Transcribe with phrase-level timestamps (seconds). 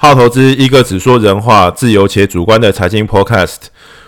[0.00, 3.56] 好投资一个只说人话、自由且主观的财经 Podcast，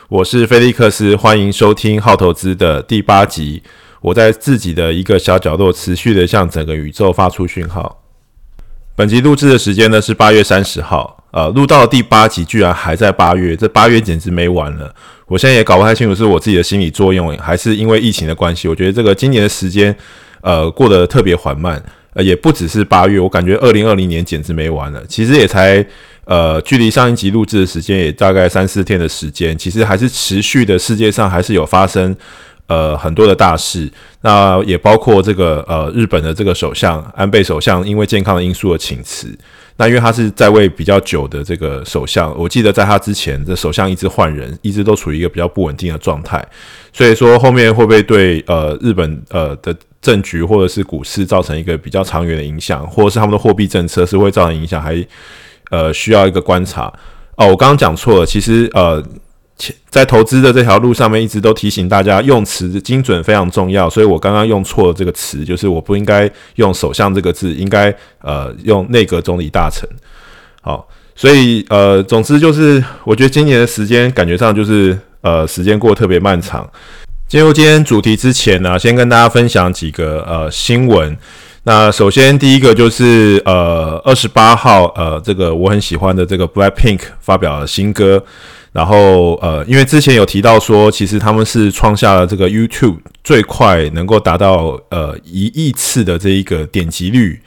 [0.08, 3.64] 我是菲利克斯，欢迎收听好投资的第八集。
[4.00, 8.04] 我在自己的一个小角落，持续的向整个宇宙发出讯号。
[8.94, 14.94] 本集录制的时间呢是八月三十号，呃，录到第八集，居然还在八月，这八月简直没完了。
[15.26, 18.68] 我现在也搞不太清楚是我自己的心理作用，还是因为疫情的关系。
[18.68, 19.94] 我觉得这个今年的时间，
[20.42, 21.82] 呃，过得特别缓慢。
[22.12, 25.02] 呃，也不只是八月，我感觉二零二零年简直没完了。
[25.06, 25.84] 其实也才
[26.24, 32.14] 呃，距离上一集录制的时间也大概三四天的时间，其实还是持续的，世界上还是有发生
[32.66, 33.90] 呃很多的大事。
[34.20, 39.36] 那也包括这个呃日本的这个首相安倍首相因为健康的因素而请辞。
[39.80, 46.46] 那因为他是在位比较久的这个首相，我记得在他之前，这首相一直换人，一直都处于一个比较不稳定的状态。
[46.92, 55.02] 所以说后面会不会对呃日本呃的政局或者是股市造成一个比较长远的影响，或者是他们的货币政策是会造成影响，还
[55.70, 56.92] 呃需要一个观察。
[57.36, 59.02] 哦，我刚刚讲错了，其实呃
[59.88, 69.88] 在投资的这条路上面一直都提醒大家用词精准非常重要，所以我刚刚用错了这个词，就是我不应该用首相这个字，应该呃用内阁总理大臣。
[70.62, 76.68] 好，所以呃总之就是我觉得今年的时间感觉上就是呃时间过得特别漫长。
[77.28, 81.16] 进入今天主题之前呢，先跟大家分享几个呃新闻。
[81.62, 88.24] 那首先第一个就是呃二十八号呃这个我很喜欢的这个 Blackpink 发表了新歌，
[88.72, 97.40] 然后呃因为之前有提到说，其实他们是创下了这个 YouTube 最快能够达到呃一亿次的这一个点击率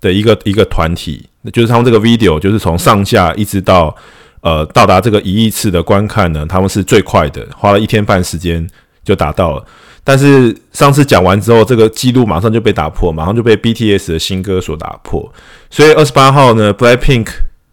[0.00, 3.94] 的一个一个团体，那就是他们这个 video 就是从上架一直到
[4.40, 8.66] 呃到达这个一亿次的观看呢，他们是最快的，花了一天半时间。
[9.02, 9.64] 就达到了，
[10.04, 15.32] 但是上次讲完之后，这个记录马上就被打破，马上就被 BTS 的新歌所打破。
[15.70, 17.26] 所以二十八号呢，Blackpink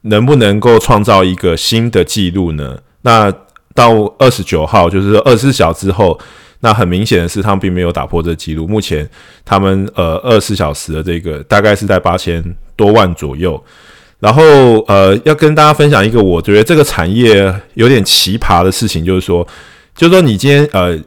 [0.08, 2.78] 能不能够创造一个新的记录呢？
[3.02, 3.32] 那
[3.74, 6.20] 到二十九号，就是说二十四小时之后，
[6.62, 8.68] 那很明显的是他们并没有打破这个记录。
[8.68, 9.08] 目前
[9.46, 12.44] 他们呃二十四小时的这个大概是在八千
[12.76, 13.64] 多万左右。
[14.20, 14.44] 然后
[14.88, 19.48] 呃要跟大家分享一个我觉得这个产业有点奇葩的事情，就是说，
[19.96, 21.00] 就是说你今天呃。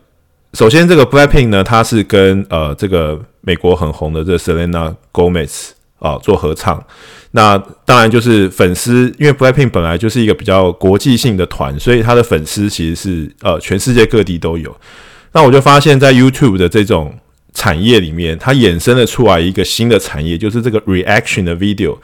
[0.54, 5.68] 首先，这个 Blackpink 呢，它是跟呃这个美国很红的这个 Selena Gomez
[6.00, 6.84] 啊做合唱。
[7.30, 14.76] 那当然就是粉丝，因为 Blackpink 本来就是一个比较国际性的团，所以他的粉丝其实是呃全世界各地都有。
[15.32, 17.14] 那我就发现，在 YouTube 的这种
[17.54, 21.98] 产业里面，它衍生了出来一个新的产业，就是这个 Reaction 的 Video，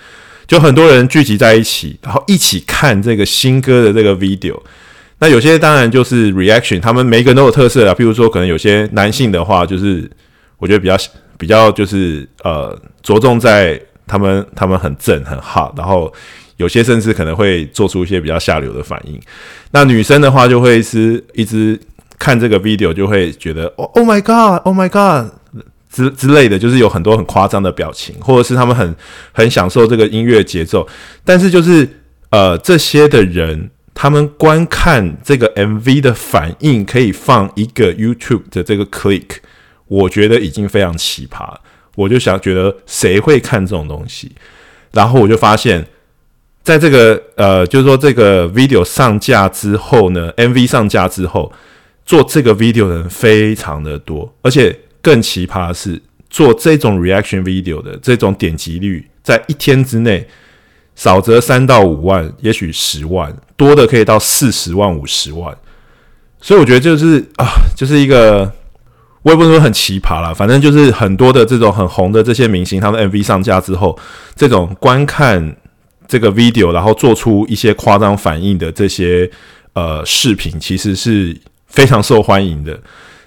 [0.46, 4.60] 就很多人聚集在一起，然后一起看这个新歌的这个 Video。
[5.18, 7.94] 那有些当然就是 reaction，他们每一个人都有特色啊。
[7.94, 10.08] 譬如说，可能有些男性的话，就是
[10.58, 10.96] 我觉得比较
[11.38, 16.12] 比较就是呃着重在他们他们很正很好然后
[16.56, 19.20] 有些甚至可能会做出一些比较下流的反应。
[19.70, 21.78] 那女生的话就会是一直
[22.18, 25.32] 看这个 video 就会觉得哦 oh my god，oh my god
[25.88, 28.96] 之之类的，就是有很多很夸张的表情，或者是他们很
[29.32, 30.84] 很享受这个音乐节奏。
[31.24, 31.88] 但是就是
[32.30, 33.70] 呃这些的人。
[33.98, 39.38] 他们观看这个 MV 的反应可以放一个 YouTube 的这个 click，
[39.86, 41.56] 我觉得已经非常奇葩。
[41.96, 44.30] 我就想觉得谁会看这种东西？
[44.92, 45.84] 然后我就发现，
[46.62, 51.52] 在这个呃，就是说这个 video 上架之后呢，MV 上架之后，
[52.04, 60.28] 做这个 video 的人非常的多，而且更奇葩的是，做这种 reaction video 的这种点击率，在一天之内。
[60.98, 65.54] 少则三到五万，也许十万，多的可以到四十万、五十万。
[66.40, 67.44] 所以我觉得就是啊，
[67.76, 68.50] 就是一个，
[69.26, 73.98] 我也不能说很奇葩啦，反正就是很多的这种很红的这些明星，他们 MV 上架之后，
[74.36, 75.56] 这种观看
[76.06, 79.28] 这个 video，然后做出一些夸张反应的这些
[79.72, 82.78] 呃视频，其实是非常受欢迎的。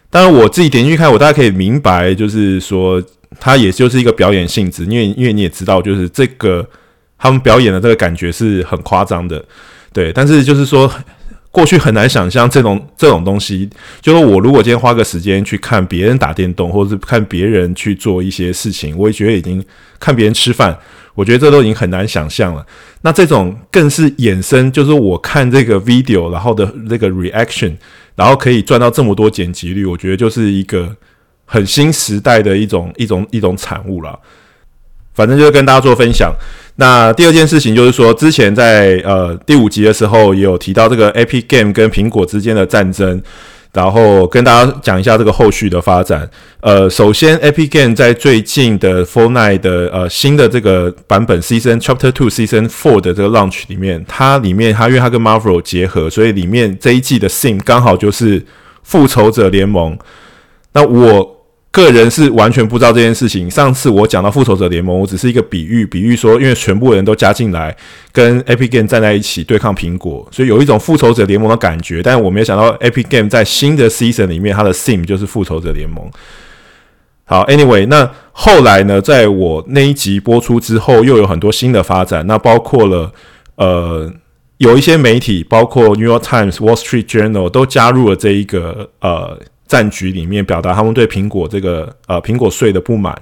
[0.10, 3.04] 当然，我自己点进去看，我大家可以明白，就是说
[3.38, 6.66] 它也就是一个表演性质，因为因为你也知道，就是这个。
[7.22, 9.44] 他们表演的这个感觉是很夸张的，
[9.92, 10.90] 对，但是就是说，
[11.52, 13.68] 过去很难想象这种这种东西，
[14.02, 19.64] 就是我如果今天花个时间去看别人打电动，或者是看别人去做一些事情，我也觉得已经
[20.00, 20.78] 看别人吃饭，
[21.16, 22.64] 我觉得这都已经很难想象了。
[23.02, 27.76] 那这种更是衍生，就是我看这个 video，然后的这个 reaction，
[28.16, 30.96] 然后可以赚到这么多剪辑率，我觉得就是一个
[31.46, 34.20] 很新时代的一种一种一种产物了。
[35.20, 36.34] 反正就是跟大家做分享。
[36.78, 43.22] 那第二件事情就是说，之前在呃第五集的时候也有提到这个 Epic Game 跟苹果之间的战争。
[43.72, 46.28] 然后跟大家讲一下这个后续的发展。
[46.62, 57.30] 呃，首先，Epic Game 在最近的 for night 的呃新的这个版本 Season Chapter Two Season Four 的这个 Launch 里面，它里面它因为它跟 Marvel 结合，所以里面这一季的
[57.30, 58.44] Sim 刚好就是
[58.82, 59.96] 复仇者联盟。
[60.74, 61.39] 那我。
[61.72, 63.48] 个人是完全不知道这件事情。
[63.48, 67.76] 上次我讲到复仇者联盟，我只是一个比喻，比喻说，因为全部人都加进来，
[68.12, 72.02] 跟 Epic Game 站在一起对抗苹果，所以有一种复仇者联盟的感觉。
[72.02, 76.10] 但是我没有想到 Epic Game 在新的 Season 里面，它的 Theme 就是复仇者联盟。
[77.26, 82.26] 好，Anyway，那后来呢，在我那一集播出之后，又有很多新的发展。
[82.26, 83.14] 那包括了
[83.58, 84.12] 呃，
[84.58, 89.40] 有一些媒体，包括 New York Times、Wall Street Journal 都加入了这一个呃。
[89.70, 93.16] 战局里面表达他们对苹果这个呃苹果税的不满，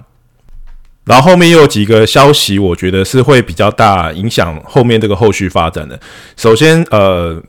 [1.03, 5.99] 然后后面又有几个消息，我觉得是会比较大影响后面这个后续发展的。
[6.37, 7.39] 首先，呃，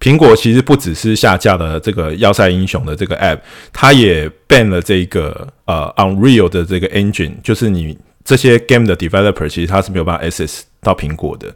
[0.00, 3.38] 苹果其实不只是下架了这个要塞英雄的这个 App，
[3.72, 11.54] 它也 ban 了这个呃 Unreal 的这个 Engine，就是你这些 Game 的 Developer 其实它是没有办法 access 到苹果的。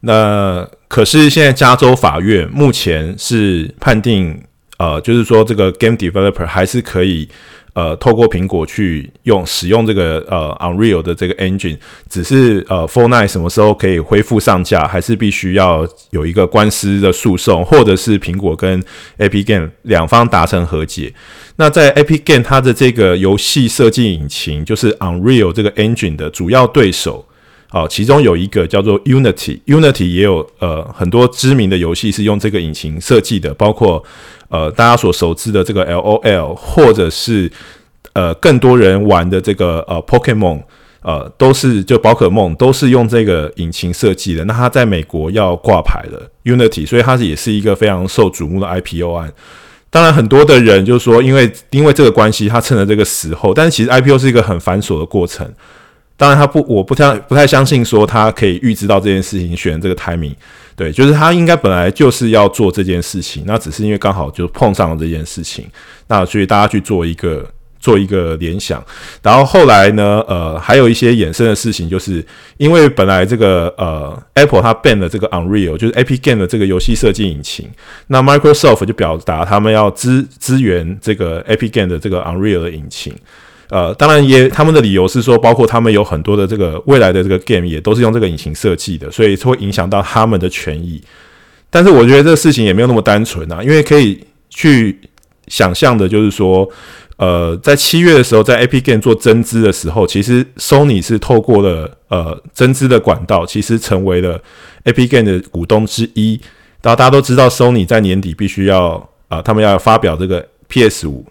[0.00, 4.42] 那可是现在加州法院目前是判定。
[4.78, 7.28] 呃，就是说，这个 game developer 还是可以
[7.74, 11.76] 呃，透过苹果去用使用这个呃 Unreal 的这个 engine，
[12.08, 18.82] 只是呃 f o r n i t e 什么时候可以恢复上架，还是必须要有一个官司的诉讼，或者是苹果跟
[19.18, 21.12] AP Game 两方达成和解。
[21.56, 27.24] 那在 AP Game 它的这个游戏设计引擎，就是 Unreal 这个 engine 的主要对手。
[27.70, 34.02] 好，其中有一个叫做 Unity，Unity 也有呃很多知名的游戏是用这个引擎设计的，包括
[34.48, 37.52] 呃大家所熟知的这个 LOL，或者是
[38.14, 40.62] 呃更多人玩的这个呃 Pokemon，
[41.02, 44.42] 呃都是就宝可梦都是用这个引擎设计的。
[44.46, 49.30] 那它在美国要挂牌了 Unity，所以它也是一个非常受瞩目的 IPO 案。
[49.90, 55.46] 当然，很多的人就是说，因为因为这个关系，他趁着这个时候，但是其实 IPO 是一个很繁琐的过程。
[56.18, 60.34] 当然，他不，我不太不太相信说他可以预知到这件事情，选这个 timing，
[60.74, 65.64] 对，就是他应该本来就是要做这件事情，那只是因为刚好就碰上了这件事情，
[66.08, 67.48] 那所以大家去做一个
[67.78, 68.84] 做一个联想，
[69.22, 72.26] 然后后来呢，呃，还有一些衍生的事情，就是
[72.56, 77.70] 因为本来这个呃 Apple 它 ban 了这个 Unreal，就是 Epic Game 的这个游戏设计引擎，
[78.08, 83.14] 那 Microsoft 就表达他们要支支援这个 Epic Game 的这个 Unreal 的引擎。
[83.70, 91.02] 呃，当然也，他们的理由是说，包括他们有很多的这个未来的这个 game 也都是用这个引擎设计的，所以会影响到他们的权益。
[91.68, 94.18] 但是我觉得这个事情也没有那么单纯啊，因为可以
[94.48, 94.98] 去
[95.48, 96.66] 想象的，就是说，
[97.16, 104.40] 呃，在七月的时候，在 AP Game 做增资的时候，其实 Sony 是透过了呃增资的管道，其实成为了
[104.84, 106.40] AP Game 的股东之一。
[106.80, 111.26] 然后大家都知道，Sony 在年底必须要啊、他们要发表这个 PS 五。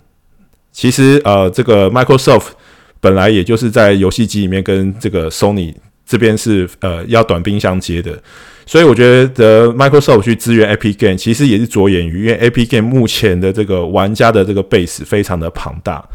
[0.78, 2.50] 其实，呃，这个 Microsoft
[3.02, 5.74] 本来也就是在游戏机里面跟这个 Sony
[6.06, 8.16] 这边是呃要短兵相接的，
[8.64, 16.08] 所以我觉得 Microsoft 去支援 Epic Game 其实也是着眼于，因为 Epic Game 目前的这个玩家的这个 base 非常的庞大，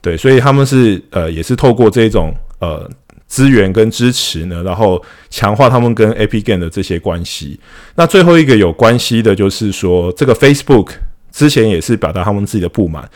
[0.00, 2.90] 对，所以他们是呃也是透过这种呃
[3.26, 7.60] 资源跟支持呢，然后强化他们跟 ap game 的这些关系。
[7.96, 10.92] 那最后一个有关系的就是说，这个 Facebook
[11.30, 13.06] 之前也是表达他们自己的不满。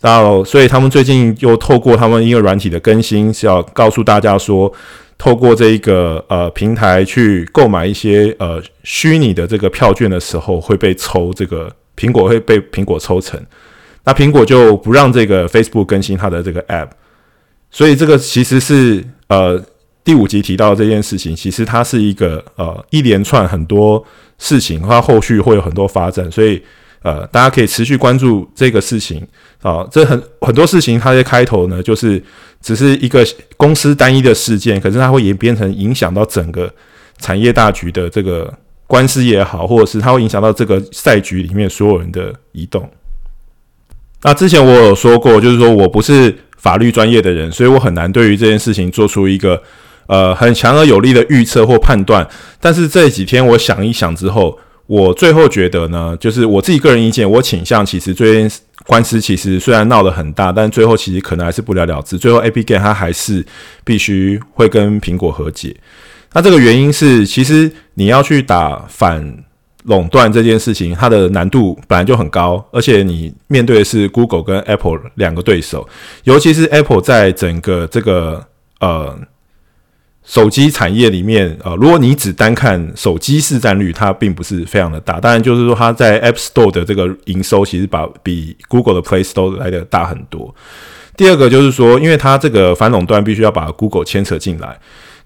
[0.00, 4.72] 然后，所以他们最近又透过他们一个软体的更新，是要告诉大家说，
[5.18, 13.44] 透过这一个呃平台去购买一些呃虚拟的这个票券的时候，会被抽这个苹果会被苹果抽成。
[14.04, 16.90] 那苹果就不让这个 Facebook 更新它的这个 App，
[17.72, 19.60] 所以这个其实是呃
[20.04, 24.04] 第五集提到这件事情，其实它是一个呃一连串很多
[24.38, 26.62] 事情，它后续会有很多发展，所以。
[27.02, 29.24] 呃，大家可以持续关注这个事情
[29.62, 32.20] 啊，这很很多事情，它的开头呢，就是
[32.60, 33.24] 只是一个
[33.56, 36.68] 公司单一的事件，可是它会演变成影响到整个
[37.18, 38.52] 产业大局的这个
[38.88, 42.90] 官司也好，或者是它会影响到这个赛局里面所有人的移动。
[44.22, 49.62] 那之前我有说过，就是说我不是法律专业的人，所以我很难对于这件事情做出一个
[50.08, 52.28] 呃很强而有力的预测或判断。
[52.60, 54.58] 但是这几天我想一想之后。
[54.88, 58.50] 我最后觉得呢，就是我自己个人意见，我倾向其实最近
[58.86, 62.16] 官司其实虽然闹得很大，但最后其实可能还是不了了之。
[62.16, 63.44] 最后 a p Game 它还是
[63.84, 65.76] 必须会跟苹果和解。
[66.32, 69.44] 那这个原因是，其实你要去打反
[69.84, 75.86] 垄断这件事情，它的难度本来就很高，而且你面对的是 Google 跟 Apple 两个对手，
[76.24, 78.42] 尤其是 Apple 在整个这个
[78.80, 79.18] 呃。
[80.28, 85.18] 手机产业里面，呃，如果你只单看手机市占率，它并不是非常的大。
[85.18, 90.54] 当然，就是说它在 App Store 的这个营收，其实把比 Google 的 Play Store 来的大很多。
[91.16, 94.78] 第二个就是说，因为它这个反垄断必须要把 Google 牵扯进来。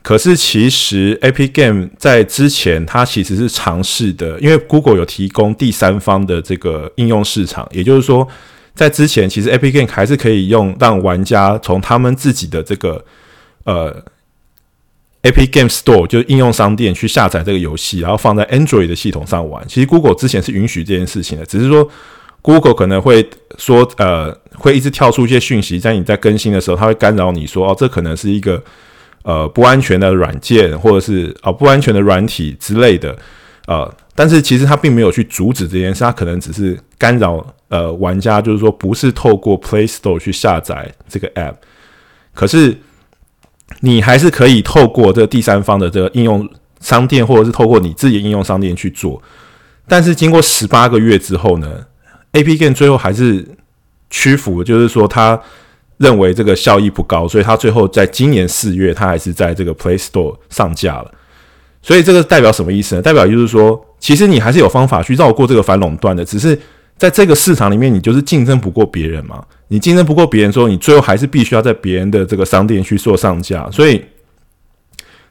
[0.03, 8.27] 可是其实 Epic Game 在之前，它其实是尝试的，因为 Google 有提供第三方的这个应用市场，也就是说，
[8.73, 13.05] 在之前，其实 Epic Game 还是可以用让玩家从他们自己的这个
[13.65, 14.01] 呃。
[15.23, 19.65] Epic Game Store 就是应用商店去下载这个游戏，然后放在 Android 的系统上玩。
[19.69, 21.89] 其实 Google 之前是允许这件事情的，只是说
[22.41, 23.25] Google 可能会
[23.57, 28.61] 说，呃，会一直跳出一些讯息，在你在更新的时候，它会干扰你说，哦，这可能是一个
[29.23, 33.17] 呃不安全的软件，或者是啊、哦、不安全的软体之类的，
[33.69, 41.55] 呃，但是其实它并没有去阻止这件事，它可能只是干扰呃玩家，就是说不是透过 Play Store 去下载这个 App，
[42.35, 42.77] 可是。
[43.81, 46.49] 你还是可以透过这第三方的这个应用
[46.81, 49.21] 商店，或者是透过你自己应用商店去做。
[49.89, 51.69] 但是经过十八个月之后呢
[52.33, 53.47] ？AP Game 最后还是
[54.11, 55.41] 屈服，就是说他
[55.99, 61.11] 认为这个效益不高，所以他最后在今年四月，他还是在这个 Play Store 上架了。
[61.83, 63.03] 所以这个代表什么意思呢？
[63.03, 66.59] 代表就是说，其实你还是有方法去绕过这个反垄断的，只是。
[66.99, 69.45] 在这个市场里面，你就是竞争不过别人嘛。
[69.69, 73.69] 你竞争不过别人，说你最后还是必须要在别人的这个商店去做上架。
[73.71, 74.05] 所以，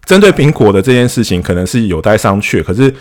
[0.03, 2.63] 针对苹果的这件事情，可能是有待商榷。
[2.63, 2.93] 可是，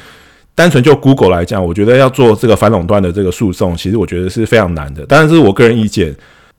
[0.54, 5.04] 单纯就 Google 来讲，我觉得要做这个反垄断的这个诉讼，其实我觉得是非常难的。
[5.06, 6.14] 当然，这是我个人意见。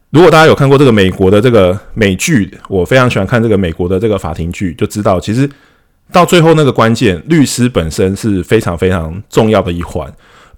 [0.10, 5.50] 如果大家有看过这个美国的这个美剧，我非常喜欢看这个美国的这个法庭剧，就知道其实
[6.12, 10.12] 到最后那个关键，律师本身是非常非常重要的一环。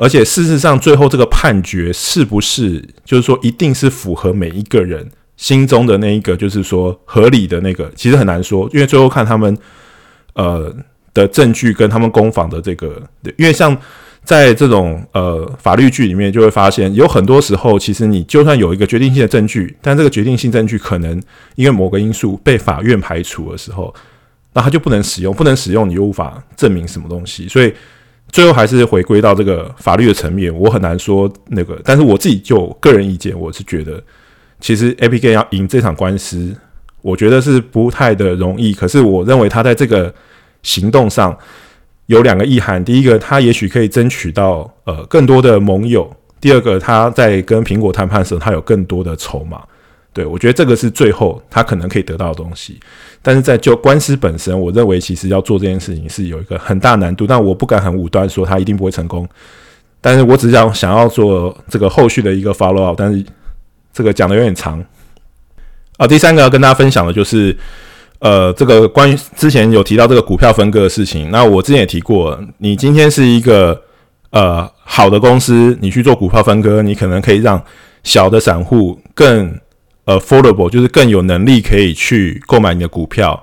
[0.03, 9.57] 而且事实上，最后这个判决是不是就是说一定是符合每一个人心中的那一个，就是说合理的那个，其实很难说，因为最后看他们
[10.33, 10.75] 呃
[11.13, 13.01] 的证据跟他们攻防的这个，
[13.37, 13.77] 因为像
[14.25, 21.17] 在这种呃法律剧里面，就会发现有很多时候，其实你就算有一个决定性的证据，但这个决定性证据可能
[21.55, 23.95] 因为某个因素被法院排除的时候，
[24.51, 27.73] 那他就不能使用，不能使用，你又无法证明什么东西，所以。
[28.33, 34.03] 最后还是回归到这个法律的层面，我很难说那个，但是我自己就个人意见，我是觉得，
[34.59, 36.51] 其实 Epic 要赢这场官司，
[37.03, 38.73] 我觉得是不太的容易。
[38.73, 40.11] 可是我认为他在这个
[40.63, 41.37] 行动上
[42.07, 46.01] 有两个意涵：第一个，他也许可以争取到呃更多的盟友；
[46.41, 49.61] 第二个，他在跟苹果谈判的时候，他有更多的筹码。
[50.11, 52.79] 对，我觉得这个是最后他可能可以得到的东西，
[53.25, 59.25] 但是在就官司本身，我认为其实要做这件事情是有一个很大难度，但我不敢很武断说他一定不会成功，
[60.01, 63.25] 但是我只想想要做这个后续的一个 follow up，但是
[63.93, 64.83] 这个讲的有点长
[65.95, 66.05] 啊。
[66.05, 67.57] 第三个要跟大家分享的就是，
[68.19, 73.81] 呃，这个关于之前有提到这个股票分割的事情，那我之前也提过，你今天是一个
[74.31, 77.63] 呃好的公司，你去做股票分割，你可能可以让
[78.03, 79.57] 小的散户更。
[80.05, 83.41] Affordable 就是更有能力可以去购买你的股票，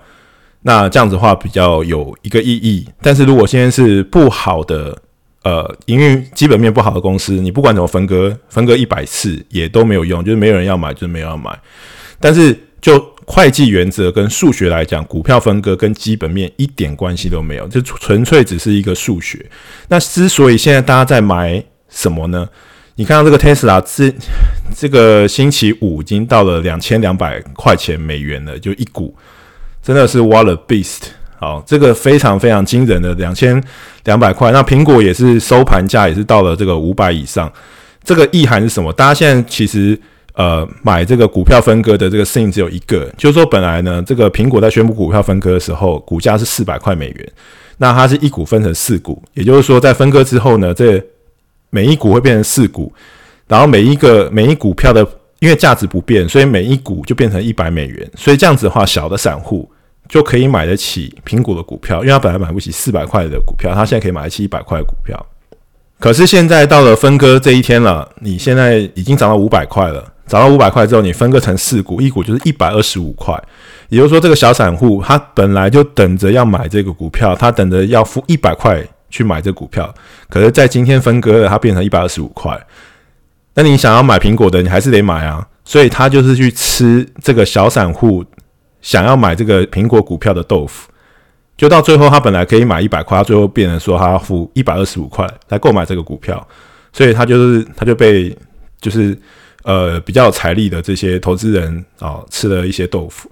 [0.62, 2.86] 那这样子的话比较有一个意义。
[3.00, 4.96] 但是如果现在是不好的，
[5.42, 11.58] 呃，营运基本面不好的公司，你不管怎么分割，分割一百次也都没有用，就是没有人要买，就是没有要买。
[12.20, 19.44] 但是就会计原则跟数学来讲，股票分割跟基本面一点关系都没有，就纯粹只是一个数学。
[19.88, 22.46] 那之所以现在大家在买什么呢？
[23.00, 24.14] 你看到这个 Tesla 这
[24.76, 29.16] 这个星期五已经到了两千两百块钱美元了，就一股，
[29.82, 31.04] 真的是 What a beast！
[31.38, 33.64] 好，这个非常非常惊人的两千
[34.04, 34.52] 两百块。
[34.52, 37.50] 那苹果也是收盘价也是到了这个五百以上。
[38.04, 38.92] 这个意涵是什么？
[38.92, 39.98] 大家现在其实
[40.34, 47.32] 呃买这个股票分割的这个事情只有一个，就是说本来呢这个苹果在宣布股票分割的时候，股价是四百块美元，
[47.78, 51.02] 那它是一股分成四股，也就是说在分割之后呢这。
[51.70, 52.92] 每一股会变成四股，
[53.48, 55.06] 然后每一个每一股票的
[55.38, 58.10] 因为价值不变，所以每一股就变成一百美元。
[58.14, 59.70] 所以这样子的话，小的散户
[60.08, 65.18] 就可以买得起苹果的股票，因为他本来买不起四百块的股票，他现在可以买得起一百块的股票。
[65.98, 73.34] 可是现在到了分割这一天了，你现在已经涨到五百块了，涨到五百块之后，你分割成四股，一股就是一百二十五块。
[73.88, 78.82] 也就是说，这个小散户他本来就等着要买这个股票，他等着要付一百块。
[79.10, 79.92] 去买这股票，
[80.28, 82.58] 可是，在今天分割了，它变成一百二十五块。
[83.54, 85.46] 那你想要买苹果的，你还是得买啊。
[85.64, 88.24] 所以，他就是去吃这个小散户
[88.80, 90.90] 想要买这个苹果股票的豆腐。
[91.56, 96.44] 就到最后，他本来可以买一百块，他最后变成说他要付一百二十五块来购买这个股票。
[96.92, 98.34] 所以，他就是他就被
[98.80, 99.16] 就是
[99.64, 103.30] 呃比较有财力的这些投资人啊、吃了一些豆腐。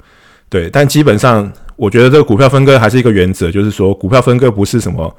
[0.48, 5.16] 对，但基本上我觉得这个股票分割还是一个原则，就是说股票分割不是什么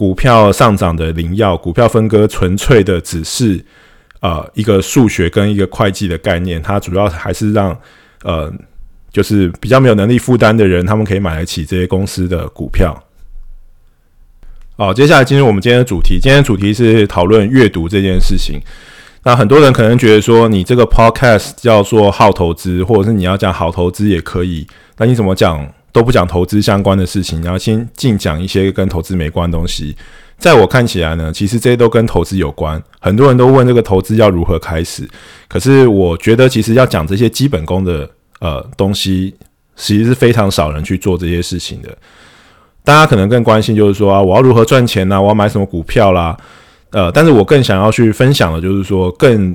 [0.00, 3.62] 股票上涨的灵药，股票分割纯粹的只是
[4.20, 7.78] 呃一个数学跟一个会计的概念，它主要还是让
[8.22, 8.50] 呃
[9.12, 12.98] 就是比较没有能力负担的人，他们可以买得起这些公司的股票。
[14.78, 18.58] 好，接下来进入我们今天的主题，今天的主题是讨论阅读这件事情。
[19.24, 24.66] 那很多人可能觉得说，你这个 podcast 叫做好投资，或者是你要讲好投资也可以，
[24.96, 29.96] 那你怎么讲都不讲投资相关的事情，然后先净讲一些跟投资没关的东西。
[30.38, 32.82] 在我看起来呢，其实这些都跟投资有关。
[32.98, 35.06] 很多人都问这个投资要如何开始，
[35.48, 38.08] 可是我觉得其实要讲这些基本功的
[38.40, 39.34] 呃东西，
[39.76, 41.94] 其实是非常少人去做这些事情的。
[42.82, 46.34] 大家可能更关心就是说啊，我要如何赚钱呢、我要买什么股票啦？
[46.92, 49.54] 呃，但是我更想要去分享的，就是说更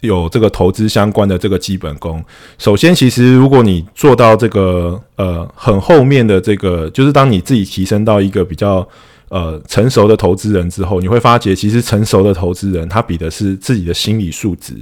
[0.00, 2.24] 有这个投资相关的这个基本功。
[2.58, 8.86] 首先，其实如果你做到这个呃很后面的这个，就是当你自己提升到一个比较
[9.28, 14.74] 呃成熟的投资人之后，你会发觉，其实成熟的投资人他比的是自己的心理素质，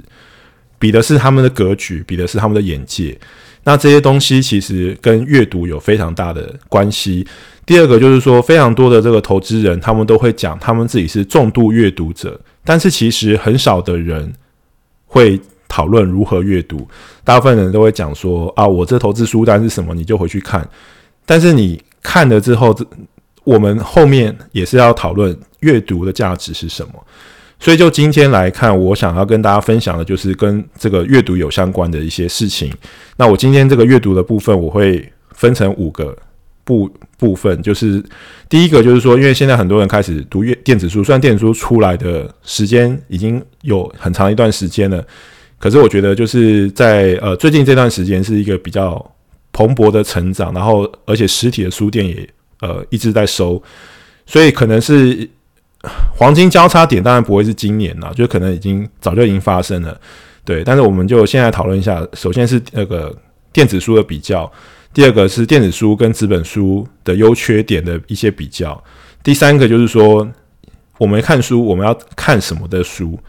[0.77, 3.17] 比的是他们的格局，比的是他们的眼界。
[3.63, 7.27] 那这些东西其实跟阅读有非常大的关系。
[7.65, 14.31] 第二个就是说，非常多的这个投资人，他们都会讲他们自己是重度阅读者，但是其实很少的人
[15.07, 16.87] 会讨论如何阅读。
[17.23, 20.67] 大部分人都会讲说啊，我这投资书单是什么，你就回去看。
[21.25, 22.85] 但是你看了之后，这
[23.43, 26.93] 我们后面也是要讨论阅读的价值是什么。
[27.59, 32.71] 所以就今天来看，我想要跟大家分享的就是跟这个阅读有相关的一些事情。
[33.15, 36.15] 那我今天这个阅读的部分，我会分成五个。
[36.67, 38.03] 部部分就是
[38.49, 45.01] 第一个，就是说，因为现在很多人开始读阅电子书，虽然电子书出来的时间已经有很长一段时间了，
[45.57, 49.03] 可是我觉得就是在呃最近这段时间是一个比较
[49.53, 53.63] 蓬勃的成长，然后而且实体的书店也呃一直在收，
[54.25, 55.27] 所以可能是
[56.17, 59.97] 黄金交叉点，当然不会是今年了，就可能已经早就已经发生了，
[60.43, 60.65] 对。
[60.65, 63.15] 但是我们就现在讨论一下，首先是那个
[63.53, 64.51] 电子书的比较。
[64.97, 68.83] 第二个是电子书跟纸本书的优缺点的一些比较。
[69.21, 70.27] 第三个就是说，
[70.97, 73.19] 我们看书我们要看什么的书。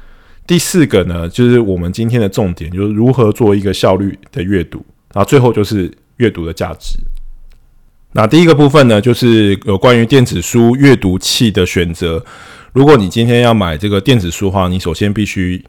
[0.46, 4.78] 第四个呢，就是我们今天的重点，就是如何做一个效率的阅读。
[5.12, 6.98] 然后最后就是阅读的价值。
[8.12, 12.24] 那第一个部分呢，就是有关于电子书阅读器的选择。
[12.72, 15.62] 如果你今天要买这个电子书的话，你首先必须。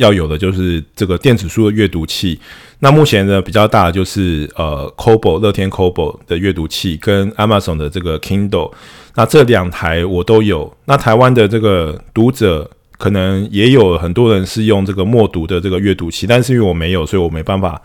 [0.00, 2.40] 要有的就是这个电子书的阅读器。
[2.78, 8.72] 那目前呢，比较大的就是呃，Kobo 乐天 Kobo 的阅读器跟 Amazon 的这个 Kindle。
[9.14, 10.74] 那这两台我都有。
[10.86, 17.80] 那台湾的这个读者可能也有很多人是用这个默读的这个阅读器，但是因为我没有，所以我没办法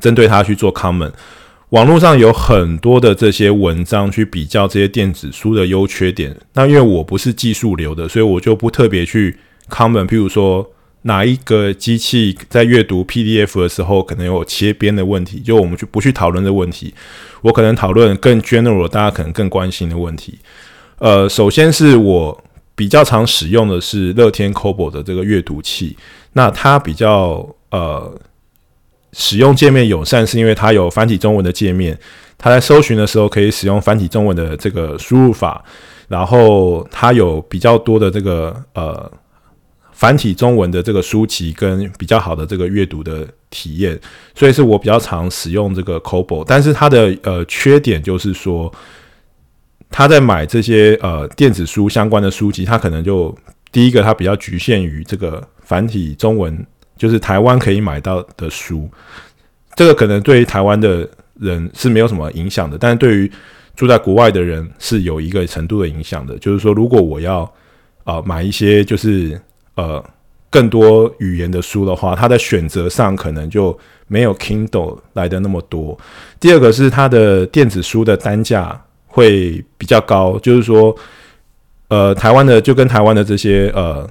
[0.00, 1.12] 针对它去做 comment。
[1.68, 6.36] 网络上有很多的这些文章去比较这些电子书的优缺点。
[6.54, 10.08] 那因为我不是技术流的，所以我就不特别去 comment。
[10.08, 10.68] 譬如说。
[11.02, 15.40] 哪一个机器在阅读 PDF 的时候可能有切边的问题？
[15.40, 16.92] 就我们就不去讨论这问题。
[17.40, 20.38] 我可能讨论更 general，大家可能更关心的问题。
[20.98, 25.96] 呃，首先是我比较常使用的是乐天 Kobo 的这个阅读器。
[26.34, 28.14] 那它比较呃
[29.14, 31.98] 使用界面友善，是因为它有繁体中文的界面。
[32.36, 35.64] 它在搜寻的时候可以使用繁体中文的这个输入法，
[36.08, 39.10] 然后它有比较多的这个呃。
[40.00, 44.00] 繁体中文的这个书籍跟比较好的这个阅读的体验，
[44.34, 48.72] 所以是我比较常使用这个 Kobo，但是它的呃缺点就是说，
[49.90, 53.36] 他在买这些呃电子书相关的书籍，他可能就
[53.70, 58.88] 第一个它比较局限于这个繁体中文，就是台湾可以买到的书，
[59.76, 61.06] 这个可能对于台湾的
[61.38, 63.30] 人是没有什么影响的，但是对于
[63.76, 67.40] 住在国外的人是有一个程度的影响的，就是说如果我要
[68.04, 69.38] 啊、呃、买一些就是。
[69.80, 70.04] 呃，
[70.50, 75.98] 更多语言的书的话，它的选择上可能就没有 Kindle 来的那么多。
[76.38, 80.94] 第二个是它的电子书的单价会比较高，就是说，
[81.88, 84.06] 呃，台湾的就跟台湾的这些呃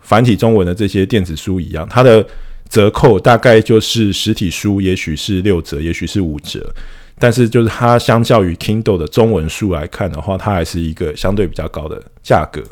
[0.00, 2.24] 繁体中文的这些电子书一样，它的
[2.68, 6.72] 折扣大概就是实体书也许是六折，也许是五折，
[7.18, 12.62] 但是就是它相较于 Kindle 的中文书来看的话，它还是一个相对比较高的价格。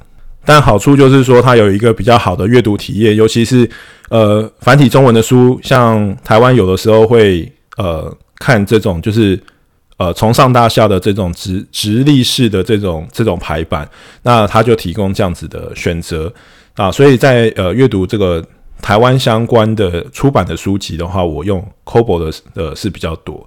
[0.47, 3.69] 但好处就是说，它有一个比较好的阅读体验，尤其是
[4.09, 9.39] 呃繁体中文的书，像台湾有的时候会呃看这种就是
[9.97, 13.87] 呃从上到下的这种直直立式的这种这种排版，
[14.23, 16.33] 那它就提供这样子的选择
[16.77, 18.43] 啊，所以在呃阅读这个
[18.81, 23.45] 台湾相关的出版的书籍的话，我用 Kobo 的呃是比较多。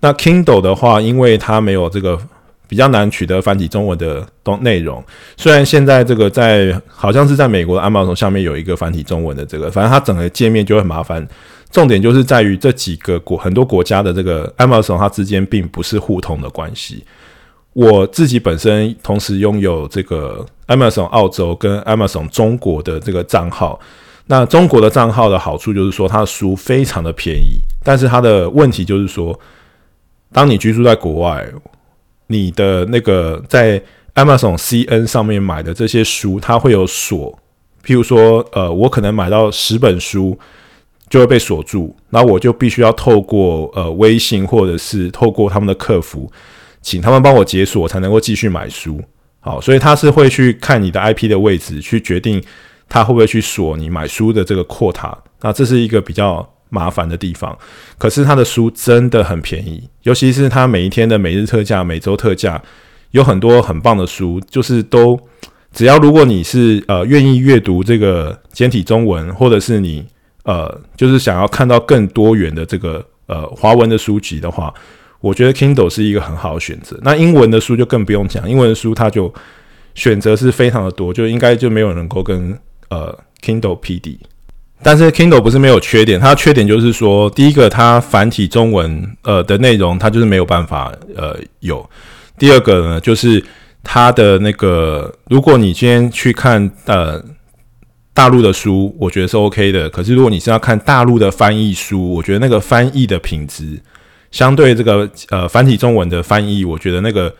[0.00, 2.18] 那 Kindle 的话，因为它没有这个
[2.66, 5.02] 比较难取得繁体中文的东内容，
[5.36, 11.26] 虽然现在这个在好像是在美国的 Amazon 下面有一个繁体中文的这个，反正它整个界面就很麻烦。
[11.70, 17.04] 重点就是在于这几个国很多国家的这个 Amazon 它之间并不是互通的关系。
[17.72, 23.80] 我自己本身同时拥有这个 Amazon 澳洲跟 Amazon 中国的这个账号。
[24.26, 29.38] 那中国的账号的好处就是说，它的书非常的便宜，但是它的问题就是说，
[30.32, 31.44] 当你居住在国外，
[32.26, 33.82] 你的那个在
[34.14, 37.38] Amazon CN 上面买的这些书，它会有锁。
[37.84, 40.38] 譬如说，呃，我可能买到十本书
[41.08, 46.30] 就会被锁住，那我就必须要透过呃微信或者是透过他们的客服，
[46.80, 49.00] 请他们帮我解锁，才能够继续买书。
[49.40, 52.42] 好，所以他是会去看你的 IP 的位置，去决定。
[52.86, 55.16] 他会不会去锁你买书的这个 quota？
[55.40, 57.56] 那这是一个比较麻烦的地方。
[57.96, 62.60] 可是他的书真的很便宜，尤其是他每一天的每日特价、每周特价，
[63.12, 65.18] 有很多很棒的书，就是都
[65.72, 70.04] 只要如果你是呃愿意阅读这个简体中文，或者是你
[70.42, 74.74] 呃就是想要看到更多元的这个呃华文的书籍的话，
[75.20, 76.98] 我觉得 Kindle 是一个很好的选择。
[77.02, 79.32] 那英文的书就更不用讲，英文的书它就
[79.94, 82.58] 选择是非常的多，就应该就没有能够跟。
[82.90, 84.18] 呃，Kindle PD，
[84.84, 91.88] 但是 Kindle 不是没有缺点，它的缺点就是说，第一个它繁体中文呃的内容它就是没有办法呃有，
[92.38, 93.42] 第二个呢就是
[93.82, 97.18] 它的那个，如果你今天去看呃
[98.12, 103.80] 大陆的书，我觉得是 OK 的，可是如果你是要看大陆的翻译书，我觉得那个翻译的品质
[104.30, 107.34] 相对这个呃繁体中文的翻译，我觉得那个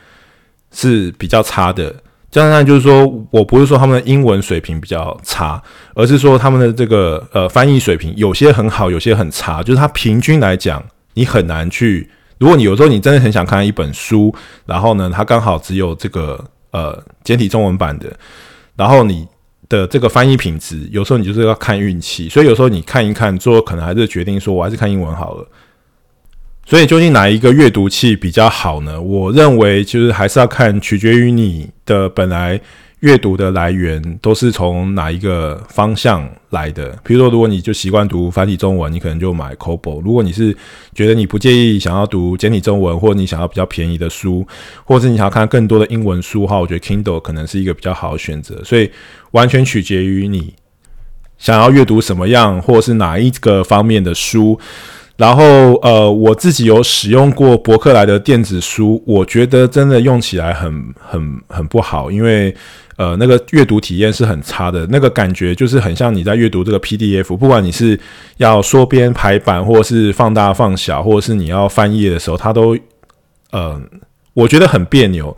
[0.72, 1.94] 是比较差的。
[2.34, 5.62] 当然，就是说我不是说他们的英文水平比较差，
[5.94, 9.62] 而是说他们的这个呃翻译水平有些很好，有些很差。
[9.62, 12.10] 就是它平均来讲，你很难去。
[12.38, 14.34] 如果你有时候你真的很想看一本书，
[14.66, 18.12] 然后呢，它刚好只有这个呃简体中文版的，
[18.74, 19.24] 然后你
[19.68, 22.28] 的这个翻译品质，有时候你就是要看运气。
[22.28, 25.46] 所以有时候你看一看，最后可能还是决定说，我还是看英文好了。
[26.66, 29.00] 所以究竟哪一个阅读器比较好呢？
[29.00, 32.58] 我认为就是还是要看，取决于你的本来
[33.00, 36.98] 阅读的来源都是从哪一个方向来的。
[37.04, 40.56] 比如说，如果你就习惯读繁体中文，你可能就买 Kobo；如果你是
[40.94, 44.46] 觉得你不介意想要读简体中文，或者你想要比较便宜的书，
[44.84, 48.64] 或者是你想要看更多的英文书的话，我觉得 Kindle 可能是一个比较好的选择。
[48.64, 48.90] 所以
[49.32, 50.54] 完全取决于你
[51.36, 54.58] 想要阅读什么样，或者是哪一个方面的书。
[55.16, 62.52] 然后，呃，我自己有使用过博客来的电子书，我觉得真的用起来很、很、很不好，因为，
[62.96, 67.96] 呃，那个阅读体验是很差的，那个感觉就是很像你在阅读这个 PDF，不管你是
[68.38, 72.76] 要缩边排版，或是放大放小，或是你要翻页的时候，它都，
[73.52, 73.80] 呃，
[74.32, 75.36] 我觉得很别扭。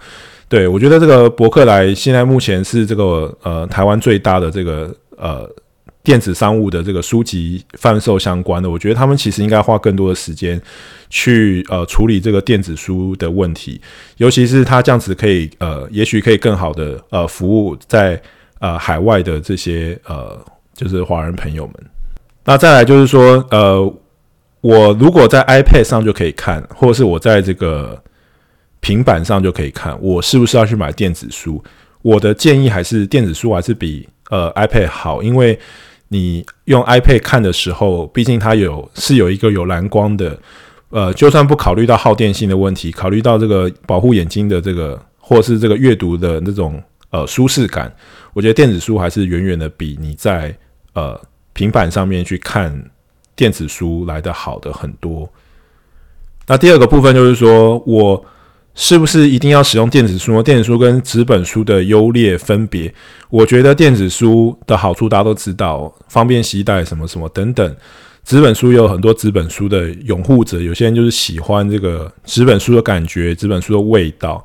[0.48, 5.46] 对，我觉得这个博客来现在目前是这个，呃，台湾最大的这个，呃。
[6.06, 10.60] 电子商务的这个书籍贩售相关的，我觉得他们其实应该花更多的时间
[11.10, 13.80] 去呃处理这个电子书的问题，
[14.18, 18.22] 尤其是他这样子可以呃，也许可以更好的呃服务在
[18.60, 20.40] 呃海外的这些呃
[20.74, 21.74] 就是华人朋友们。
[22.44, 23.82] 那再来就是说呃，
[24.60, 28.00] 我如果在 iPad 上就可以看，或者是我在这个
[28.78, 31.60] 平板上就可以看，我是不是要去买电子书？
[32.02, 35.58] 我的建议还是电子书还是比呃 iPad 好，因为。
[36.08, 40.38] 你用 iPad 看的时候，毕竟它有是有一个有蓝光的，
[40.90, 47.92] 呃，就算不考虑到耗电性的问题，考虑到这个保护眼睛的这个，或是这个阅读的那种呃舒适感，
[48.32, 50.56] 我觉得电子书还是远远的比你在
[50.94, 51.20] 呃
[51.52, 52.90] 平板上面去看
[53.34, 55.28] 电子书来的好的很多。
[56.46, 58.24] 那第二个部分就是说我。
[58.78, 60.42] 是不是一定要使用电子书呢？
[60.42, 62.94] 电子书跟纸本书的优劣分别，
[63.30, 67.76] 我觉得电子书的好处大家都知道，方便携带什么什么等等。
[68.22, 74.44] 纸本书有很多纸本书的拥护者，有些人就是喜欢这个纸本书的感觉，纸本书的味道。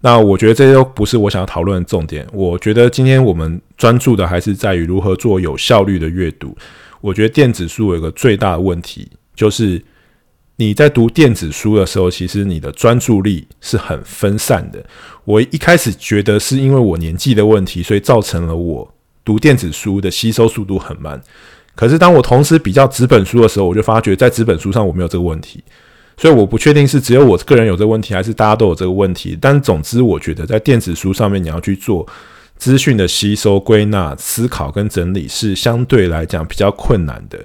[0.00, 2.26] 那我觉得这些都不是我想要讨论的重点。
[2.34, 6.54] 我觉得今天我们专注的还是在于如何做有效率的阅读。
[7.00, 9.82] 我觉得电子书有一个最大的问题就是。
[10.60, 14.84] 你在读电子书的时候，其实你的专注力是很分散的。
[15.24, 18.94] 我一开始觉得是因为我年纪的问题，所以造成了我
[19.24, 21.18] 读电子书的吸收速度很慢。
[21.74, 25.64] 可是当我同时比较纸本书的时候，我就发觉在纸本书上我没有这个问题。
[26.18, 29.38] 所以我不确定是只有我个人有这个问题，还是大家都有这个问题。
[29.40, 32.06] 但总之，我觉得在电子书上面你要去做
[32.60, 37.38] 资讯的吸收、归纳、思考跟整理是相对来讲比较困难的。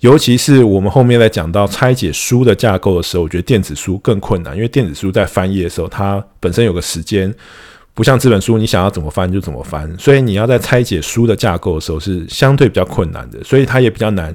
[0.00, 7.32] 尤其是我们后面在讲到拆解书的架构的时候，我觉得电子书更困难，因为电子书在翻页的时候，它本身有个时间，
[7.92, 14.34] 不像这本书，你想要怎么翻就怎么翻，所以你要在拆解书的架构的时候是相对比较困难的，所以它也比较难，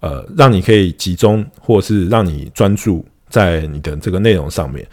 [0.00, 4.84] 呃，让你可以集中或是让你专注在你的这个内容上面。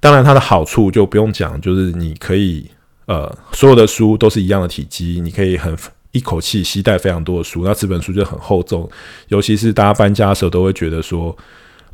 [0.00, 2.68] 当然，它的好处就不用讲，就是你可以
[3.06, 5.76] 呃，所有的书都是一样的体积，你可以很。
[6.14, 8.88] 一口气携带非常多的书，那纸本书就很厚重，
[9.26, 11.36] 尤其是大家搬家的时候都会觉得说，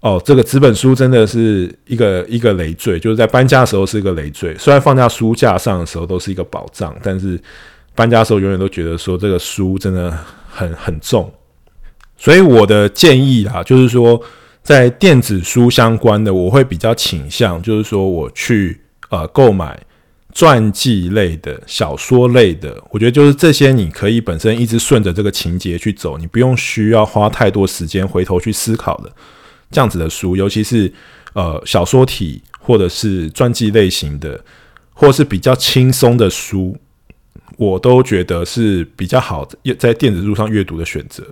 [0.01, 4.55] 哦，这个纸本书真的是一个一个累赘，就是在搬家的时候是一个累赘。
[4.59, 7.41] 虽然放在书架上的时候都是一个宝藏，但是
[7.95, 10.15] 搬家的时候永远都觉得说这个书真的
[10.51, 11.33] 很很重。
[12.19, 14.21] 所以我的建议啊，就是说
[14.63, 19.81] 在电子书相关的，我会比较倾向，就是说我去呃购买。
[20.33, 29.13] 传记类的小说类的，我觉得就是这些，你可以本身一直顺着这个情节去走，你不用需要花太多时间回头去思考的
[29.71, 30.93] 这样子的书，尤其是
[31.33, 34.43] 呃小说体或者是传记类型的，
[34.93, 36.77] 或是比较轻松的书，
[37.57, 41.25] 我都觉得是比较好在电子书上阅读的选择。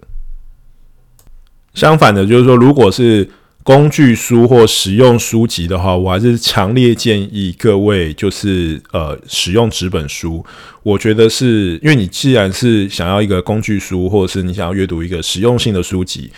[1.74, 3.28] 相反的，就是说，如果是
[3.68, 10.42] 工具书或实用书籍的话，我还是强烈建议各位就是呃使用纸本书。
[10.82, 16.30] 我觉得是因为你既然是想要一个工具书，或者是你想要阅读一个实用性的书籍，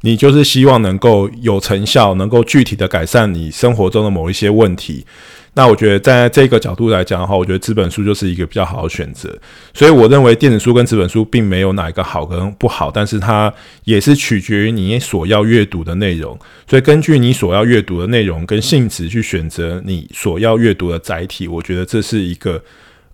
[0.00, 5.06] 你就是希望能够有成效，能够具体的改善你生活中的某一些问题。
[5.54, 9.28] 那我觉得，在这个角度来讲的话，我觉得纸本书就是一个比较好的选择。
[9.74, 13.52] 所以，我认为电子书跟纸本书并没有哪一个好跟不好，但是它
[13.84, 16.38] 也是取决于你所要阅读的内容。
[16.66, 22.62] 所以，根据你所要阅读的内容跟性质去选择你所要阅读的载体，我觉得这是一个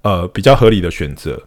[0.03, 1.43] 呃比较合理的选择。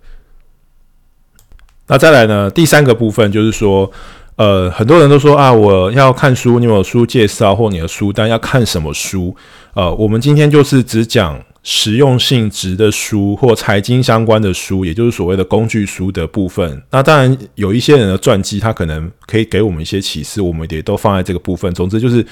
[1.88, 3.90] 那再来呢，第三个部分就是说。
[4.38, 9.36] 呃，很多人都说啊，我要看书，你有书介绍或你的书单要看什么书？
[9.74, 16.82] 呃，我们今天就是只讲实用性质的书或财经相关的书，也就是所谓的工具书的部分。
[16.90, 21.72] 那当然有一些人的传记，他可能可以给我们一些启示，我们也都放在这个部分。
[21.76, 22.26] 总之就是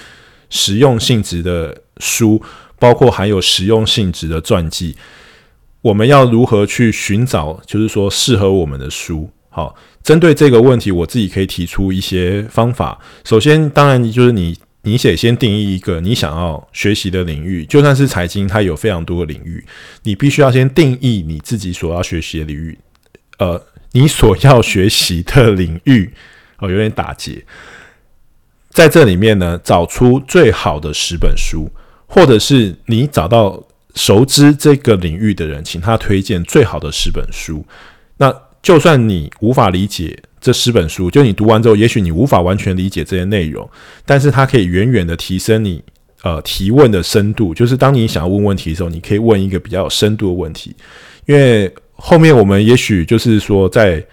[0.49, 2.41] 实用性质的书，
[2.79, 4.95] 包括含有实用性质的传记，
[5.81, 9.29] 我们要如何去寻找，就是说适合我们的书？
[9.49, 9.75] 好。
[10.03, 12.99] 针对这个问题，我自己可以提出一些方法。
[13.23, 17.65] 首先，当然就是你，你得先定义一个你想要学习的领域。
[17.65, 19.63] 就算是财经，它有非常多的领域，
[20.03, 22.79] 你必须要先定义你自己所要学习的领域。
[23.38, 26.12] 呃，你所要学习的领域，
[26.59, 27.43] 哦，有点打结。
[28.71, 31.69] 在这里面呢，找出最好的十本书，
[32.07, 33.62] 或者是你找到
[33.95, 37.65] 熟知这个领域的人，请他推荐最好的十本书。
[38.17, 43.67] 那就算你无法理解这十本书，就你读完之后，也许你无法完全理解这些内容，
[44.06, 45.82] 但是它可以远远的提升你
[46.24, 47.54] 呃提问的深度。
[47.54, 50.76] 就是当你想要问问题的时候，你可以问一个比较有深度的问题。
[51.26, 54.04] 因为后面我们也许就是说在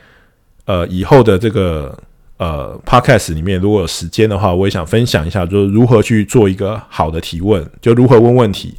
[0.65, 1.97] 呃以后的这个
[2.37, 8.75] 呃 podcast 里面，如果有时间的话，我也想分享一下，就是如何去做一个好的提问，就如何问问题。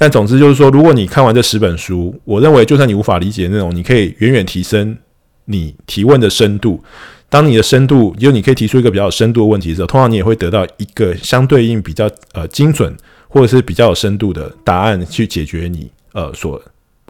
[0.00, 4.96] 但总之就是说，如果你看完这十本书，我认为就算你无法理解内容，你可以远远提升
[5.44, 6.82] 你提问的深度。
[7.28, 12.96] 当你的深度，就你可以提出一个比较有深度的问题的时候，通常你也会得到一个相对应比较呃精准
[13.28, 16.62] 或者是比较有深度的答案去解决你呃所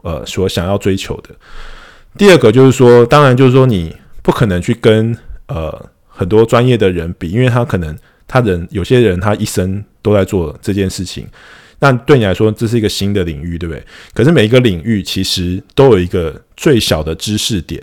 [0.03, 1.29] 呃所想要追求的。
[2.17, 11.25] 第二个就是说，当然就是说你不可能去跟呃很多专业的人比，因为他可能他人有些人他一生都在做这件事情。
[11.83, 13.83] 但对你来说，这是一个新的领域，对不对？
[14.13, 17.81] 可是每一个领域其实都有一个最小的知识点，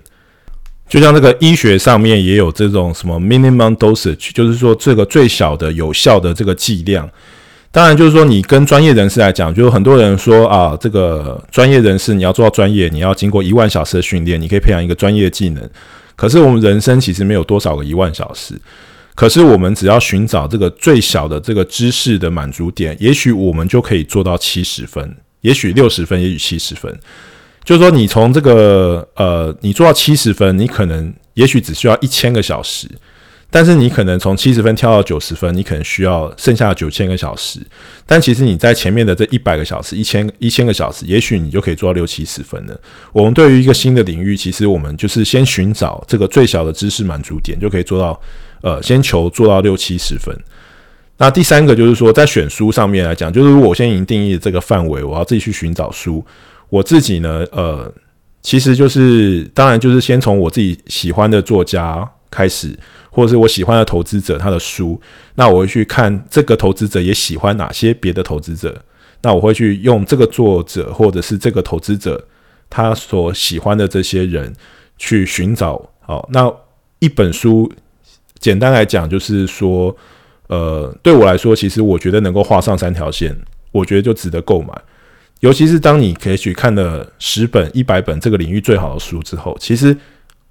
[0.89, 7.11] 就像这个医学上面也有这种什么 minimum dosage，就是说这个最小的有效的这个剂量。
[7.73, 15.71] 当然，就是说你跟专业人士来讲，就是很多人说啊，这个专业人士你要做到专业，你要经过一万小时的训练，你可以培养一个专业技能。
[16.15, 18.55] 可是我们人生其实没有多少个一万小时。
[19.19, 26.97] 可是，我们只要寻找这个最小的这个知识的满足点，也许我们就可以做到七十分，也许六十分，也许七十分。
[27.65, 32.87] 就是说，你从这个呃，你做到七十分，你可能也许只需要一千个小时，
[33.51, 37.61] 但是你可能从七十分跳到九十分，你可能需要剩下九千个小时。
[38.07, 42.81] 但其实你在前面的这一百个小时、一千一千个小时，也许你就可以做到六七十分了。
[43.13, 48.21] 我们对于一个新的领域，其实我们就是先寻找这个最小的知识满足点，就可以做到。
[48.61, 50.37] 呃，先求做到六七十分。
[51.17, 56.27] 那第三个就是说，在选书上面来讲，就是如果我先已经定义这个范围，我要自己去寻找书。
[56.69, 57.89] 我自己呢，呃，
[58.43, 62.77] 其实就是当然就是先从我自己喜欢的作家开始，
[63.19, 65.01] 或者是我喜欢的投资者他的书，
[65.35, 68.81] 那我会去看这个投资者也喜欢哪些别的投资者，
[69.23, 72.25] 那我会去用这个作者或者是这个投资者
[72.71, 74.55] 他所喜欢的这些人
[74.99, 75.85] 去寻找。
[75.99, 76.49] 好，那
[77.01, 77.69] 一本书
[78.39, 79.97] 简单来讲就是说，
[80.47, 83.37] 呃，对我来说，其实我觉得能够画上三条线，
[83.73, 84.73] 我觉得就值得购买。
[85.41, 89.97] 尤其是当你可以去看了十本、一百本这个领域最好的书之后，其实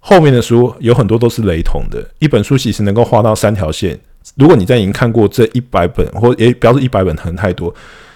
[0.07, 2.01] 后面的书有很多都是雷同的。
[2.19, 3.99] 一本书其实能够画到三条线，
[4.35, 7.73] 如果你在已经看过这一百本，或也不要说一百本，可能太多，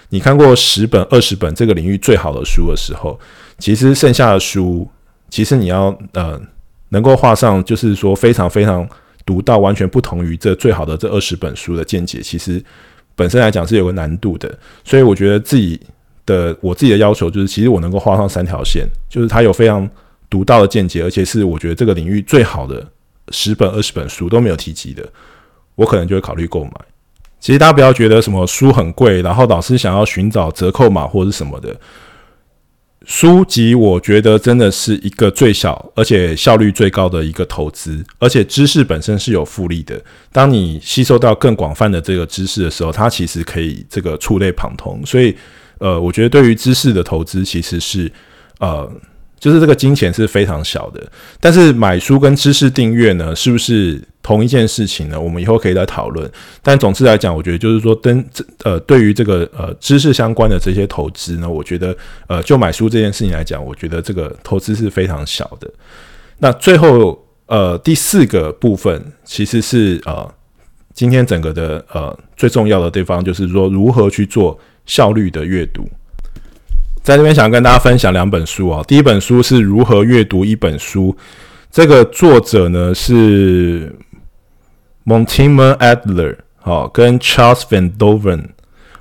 [0.08, 3.20] 你看过十本、二十本这个领域最好的书的时候，
[3.60, 4.88] 其实剩下的书，
[5.30, 6.40] 其实你要呃
[6.90, 8.88] 能够画上，就是说非常非常
[9.26, 12.64] 独到、完全不同于这最好的这二十本书的见解，其实
[13.18, 14.58] 本身来讲是有个难度的。
[14.86, 15.78] 所以我觉得自己。
[16.24, 19.90] 的我自己的要求就是，其实我能够画上三条线，就是它有非常
[20.32, 22.88] 独到的见解，而且是我觉得这个领域最好的
[23.30, 25.08] 十本、二十本书都没有提及的，
[25.76, 26.72] 我可能就会考虑购买。
[27.40, 31.80] 其实大家不要觉得什么书很贵，然后老师想要寻找折扣码或者什么的
[33.06, 40.02] 书籍，我觉得真的是一个最小而且效率最高的一个投资，而且知识本身是有复利的。
[40.32, 45.36] 当你吸收到更广泛的这个知识的时候，它其实可以这个触类旁通，所以。
[45.84, 48.12] 呃，我觉得对于知识的投资其实是，
[48.60, 48.88] 呃，
[49.42, 51.04] 就是这个金钱是非常小的。
[51.40, 55.20] 但是买书跟知识订阅呢，是不是同一件事情呢？
[55.20, 56.32] 我们以后可以再讨论。
[56.62, 65.68] 但总之来讲，我觉得就是说，跟这呃，对于这个呃知识相关的这些投资呢，我觉得呃，就买书这件事情来讲，我觉得这个投资是非常小的。
[66.38, 70.32] 那最后呃第四个部分，其实是呃
[70.94, 74.58] 今天整个的呃最重要的地方，就是说如何去做。
[74.88, 75.88] 效率的阅读，
[77.04, 78.84] 在这边想跟大家分享两本书啊。
[78.88, 81.16] 第一本书是如何阅读一本书，
[81.72, 83.96] 这个作者呢是
[85.06, 88.50] Montimer Adler，好，跟 Charles Van Doven，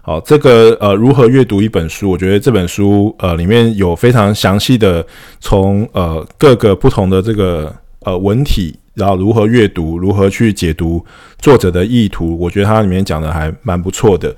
[0.00, 5.06] 好，这个呃如何阅读一本书，我觉得这本书呃里面有非常详细的
[5.38, 11.04] 从呃各个不同的这个呃文体，然后如何阅读，如何去解读
[11.38, 14.34] 作者的意图，我觉得它里面讲的还蛮不错的。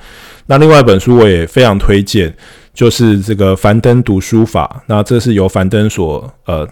[0.46, 2.34] 那另外一本书我也非常推荐，
[2.74, 4.82] 就是这个樊登读书法。
[4.86, 6.68] 那这是由樊登所呃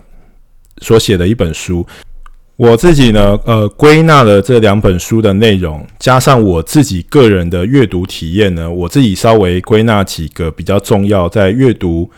[0.79, 1.87] 所写的一本书。
[2.57, 12.11] 我自己呢，呃，归纳了这两本书的内容，加上我自己个人的阅读体验呢，我自己稍微归纳几个比较重要在阅读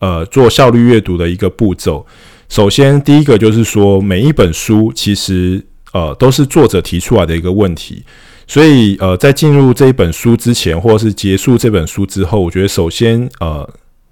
[0.00, 2.04] 呃做效率阅读的一个步骤。
[2.48, 8.02] 首先，第一个就是说，每一本书其实呃都是作者提出来的一个问题。
[8.46, 13.68] 所以，呃，在进入这一本书之前，或者是结束这本书之后，我觉得首先，呃，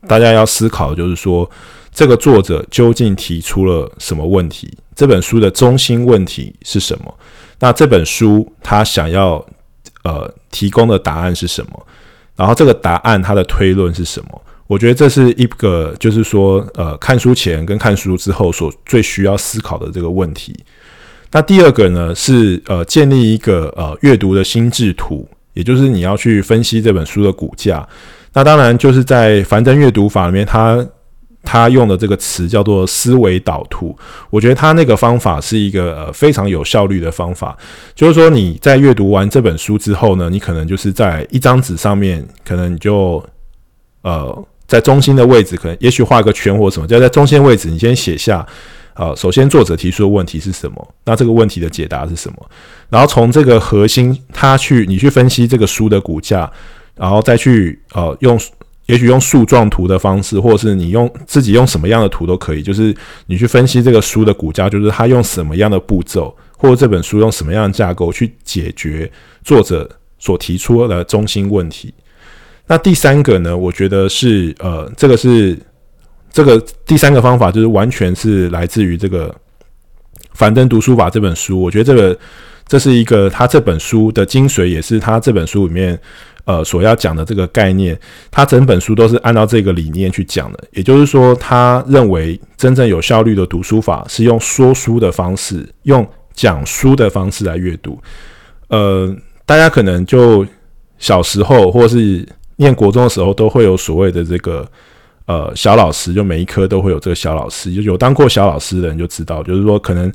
[0.08, 1.48] 大家要思考就是说，
[1.92, 4.76] 这个作者究竟提出了什么问题？
[4.96, 7.14] 这本书的中心问题是什么？
[7.60, 9.44] 那这本书他想要
[10.02, 11.86] 呃提供的答案是什么？
[12.34, 14.42] 然后这个答案它的推论是什么？
[14.66, 20.58] 我觉得这是一个，就是说，呃，看书前跟看书之后所最需要思考的这个问题。
[21.34, 27.84] 那第二个呢，是呃建立一个呃阅读的心智图，也就是你要去分析这本书的股价。
[28.32, 30.86] 那当然就是在樊登阅读法里面，他
[31.42, 33.98] 他用的这个词叫做思维导图。
[34.30, 37.58] 我觉得他那个方法是一个呃非常有效率的方法。
[37.96, 43.20] 就是说你在阅读完这本书之后呢，你可能就是在一张纸上面，可能你就
[44.02, 48.46] 呃在中心的位置，可能也许画个圈或什么，就在中心位置，你先写下。
[48.96, 50.94] 好，首先作者提出的问题是什么？
[51.04, 52.50] 那这个问题的解答是什么？
[52.88, 56.48] 然后从这个核心，他去你去分析这个书的股价，
[56.94, 58.38] 然后再去呃用，
[58.86, 62.94] 也许用树状图的方式，或者是你用自己用什么样的图都可以，就是
[63.26, 69.10] 你去分析这个书的股价，就是他用什么样的步骤，或者这本书用什么样的架构去解决
[69.42, 71.92] 作者所提出的中心问题。
[72.68, 75.58] 那第三个呢，我觉得是呃，这个是。
[76.34, 79.28] 这个第三个方法就是完全是来自于这个
[80.32, 81.62] 《樊登读书法》这本书。
[81.62, 82.18] 我觉得这个
[82.66, 85.96] 这是一个他这本书的精髓，也是他这本书里面
[86.44, 87.96] 呃所要讲的这个概念。
[88.32, 90.58] 他整本书都是按照这个理念去讲的。
[90.72, 97.96] 也就是说，他认为真正有效率的读书法是用说书的方式，用讲书的方式来阅读。
[98.66, 99.14] 呃，
[99.46, 100.44] 大家可能就
[100.98, 104.68] 小时候或是念国中的时候，都会有所谓的这个。
[105.26, 110.12] 呃，小老师就每一科都会有这个小老师，就有当过小老师的人就知道，就是说可能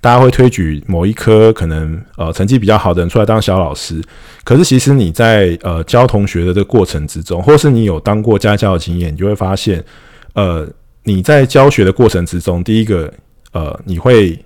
[0.00, 4.00] 大家会推举某一科可能呃成绩比较好的人出来当小老师，
[4.44, 9.84] 可是其实你在呃教同学的这个过程之中，或是你有当过家教的经验，你就会发现，
[10.34, 10.66] 呃，
[11.02, 13.12] 你在教学的过程之中，第一个，
[13.52, 14.38] 呃，你会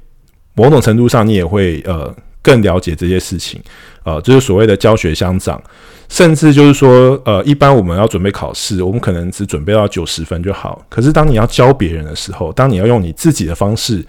[0.55, 2.13] 某种程度上，你也会呃
[2.43, 3.61] 更了解这些事情，
[4.03, 5.63] 呃，就是所谓的教学相长，
[6.09, 10.85] 甚至就是说，呃，一般我们要准备考试，我们可能只准备到九十分就好。
[10.89, 14.05] 可是当你要教别人的时候，当你要用你自己的方式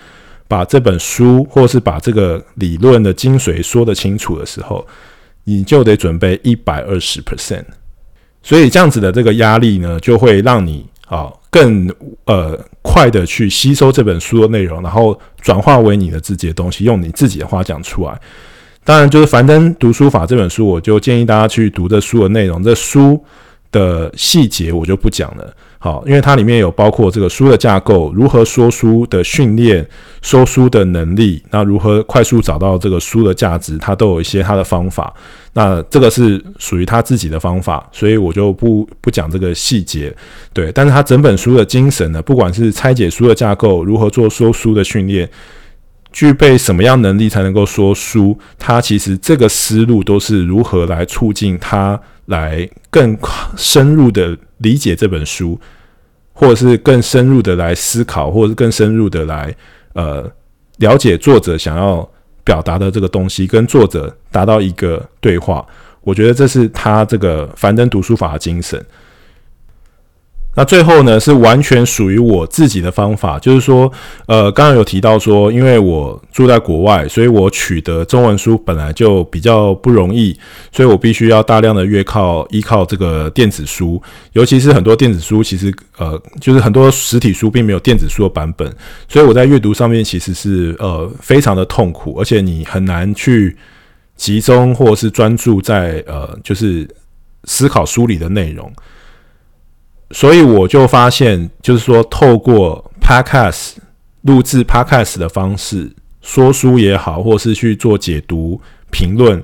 [0.48, 4.86] 把这本书或是把这个理论的精髓说得清楚的时候，
[5.44, 7.66] 你就得准备一百二十 percent。
[8.44, 11.94] 所以这样子的这个压力呢，就会让你啊更
[12.24, 18.18] 呃快的去吸收这本书的内容，然后转化为你的自己的东西，用你自己的话讲出来。
[18.86, 22.64] 当然，就是樊登读书法这本书，我就建议大家去读这书的内容。
[22.64, 23.22] 这书
[23.72, 25.54] 的细节我就不讲了。
[25.80, 29.84] 好，因为它里面有包括这个书的架构，如何说书的训练，
[30.22, 35.12] 说书的能力，那如何快速找到这个书的价值，它都有一些它的方法。
[35.54, 40.16] 那这个是属于他自己的方法，所以我就不不讲这个细节。
[40.54, 45.30] 对，但是他整本书的精神呢，不管是拆解书的架构，如何做说书的训练，
[46.14, 52.00] 具备什么样能力才能够说书，他其实这个思路都是如何来促进他
[52.32, 53.16] 来更
[53.56, 54.36] 深入的。
[54.64, 55.60] 理解这本书，
[56.34, 59.52] 或者是更深入的来思考，或者是更深入的来
[59.94, 60.32] 呃
[60.78, 62.08] 了解作者想要
[62.44, 65.66] 表达的这个东西，跟作者达到一个对话。
[66.02, 68.80] 我觉得这是他这个樊登读书法的精神。
[70.54, 73.90] 那最后呢，是完全属于我自己的方法，就是说，
[74.26, 80.38] 呃，刚刚有提到说，因为我住在国外，所以我取得中文书本来就比较不容易，
[80.74, 84.02] 所以我必须要大量的约靠依靠这个电子书，
[84.34, 88.70] 尤其是很多电子书，其实呃，就是很多实体书并没有电子书的版本，
[89.08, 93.56] 所以我在阅读上面其实是呃非常的痛苦，而且你很难去
[94.18, 96.86] 集中或者是专注在呃，就是
[97.46, 98.70] 思考书里的内容。
[100.14, 103.74] 所以我就发现，就是说，透过 Podcast
[104.24, 105.92] 录制 Podcast 的方式
[106.22, 108.60] 说书也好，或是去做解读
[108.92, 109.42] 评论，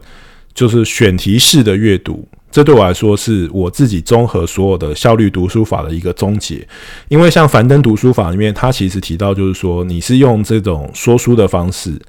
[0.53, 6.68] 就是选题式的阅读，这对我来说是我自己综合所有的效率读书法的一个终结。
[7.07, 11.99] 因为像樊登读书法里面，他其实提到，就是说，你是用这种说书的方式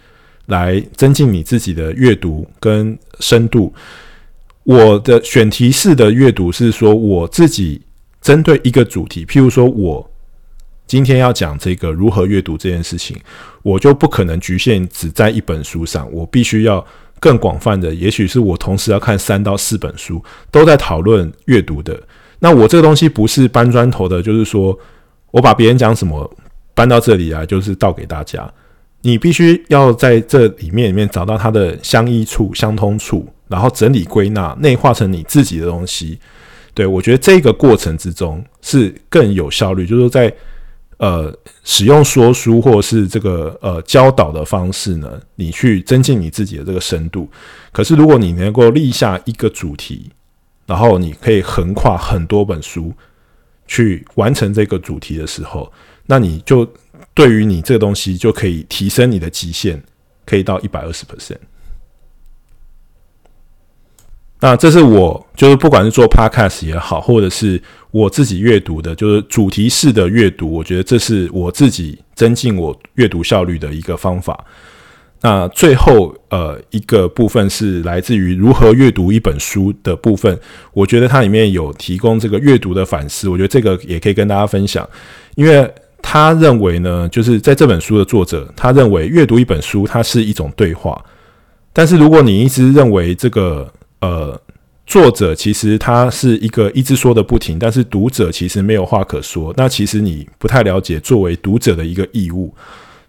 [0.47, 3.73] 来增进你自己的阅读跟深度。
[4.65, 7.81] 我的选题式的阅读是说，我自己。
[8.21, 10.11] 针对一个主题，譬如说，我
[10.87, 13.16] 今天要讲这个如何阅读这件事情，
[13.62, 16.85] 我就不可能局限只在一本书上，我必须要
[17.21, 22.01] 更广泛的，也许是我同时要看三到四本书，都在讨论阅读的。
[22.39, 24.79] 那我这个东西不是搬砖头的，就是说
[25.31, 26.31] 我把别人讲什么
[26.75, 28.51] 搬到这里来，就是倒给大家。
[29.03, 36.19] 你必须要在这里面里面找到它的相依处、相通处，然后整理归纳，内化成你自己的东西。
[36.79, 40.33] 对，我觉得这个过程之中是更有效率，就是说在
[40.99, 47.29] 呃使用说书或是这个呃教导的方式呢，你去增进你自己的这个深度。
[47.72, 50.09] 可是如果你能够立下一个主题，
[50.66, 52.93] 然后你可以横跨很多本书
[53.66, 55.72] 去完成这个主题的时候，
[56.07, 56.64] 那你就
[57.12, 59.83] 对于你这个东西就可以提升你的极限，
[60.24, 61.39] 可以到一百二十 percent。
[64.41, 67.61] 那这是我就是不管是做 podcast 也好，或者是
[67.91, 74.45] 我自己阅读的，就是主题式的阅读，我觉得这是我自己增进我阅读效率的一个方法。
[75.22, 80.39] 那最后呃一个部分是来自于如何阅读一本书的部分，
[80.72, 84.89] 我觉得它里面有提供这个阅读的反思，我觉得这个也可以跟大家分享，
[85.34, 85.68] 因为
[86.01, 91.05] 他认为呢，就是在这本书的作者，他认为阅读一本书它是一种对话，
[91.72, 93.68] 但是如果你一直认为这个。
[94.01, 94.40] 呃，
[94.86, 99.53] 作者其实他是一个一直说的不停，但是读者其实没有话可说。
[99.57, 102.55] 那其实你不太了解作为读者的一个义务。